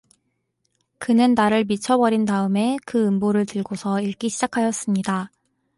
그는 0.97 1.35
나를 1.35 1.65
밀쳐 1.65 1.95
버린 1.99 2.25
다음에 2.25 2.77
그 2.87 3.05
음보를 3.05 3.45
들고서 3.45 4.01
읽기 4.01 4.29
시작하였습니다. 4.29 5.29